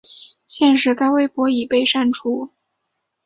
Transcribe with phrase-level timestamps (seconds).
[0.47, 2.49] 现时该微博已被删除。